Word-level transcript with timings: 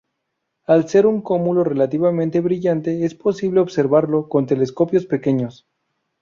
Al 0.65 0.89
ser 0.89 1.05
un 1.05 1.21
cúmulo 1.21 1.63
relativamente 1.63 2.41
brillante, 2.41 3.05
es 3.05 3.13
posible 3.13 3.59
observarlo 3.59 4.29
con 4.29 4.47
telescopios 4.47 5.05
pequeños. 5.05 5.67